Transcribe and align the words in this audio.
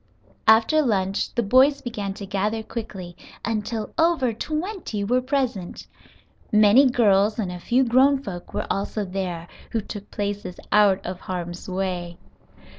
After 0.47 0.81
lunch 0.81 1.31
the 1.35 1.43
boys 1.43 1.79
began 1.81 2.15
to 2.15 2.25
gather 2.25 2.63
quickly, 2.63 3.15
until 3.45 3.93
over 3.99 4.33
twenty 4.33 5.03
were 5.03 5.21
present. 5.21 5.85
Many 6.51 6.89
girls 6.89 7.37
and 7.37 7.51
a 7.51 7.59
few 7.59 7.83
grown 7.83 8.23
folks 8.23 8.51
were 8.51 8.65
also 8.67 9.05
there, 9.05 9.47
who 9.73 9.79
took 9.81 10.09
places 10.09 10.59
out 10.71 11.05
of 11.05 11.19
harm's 11.19 11.69
way. 11.69 12.17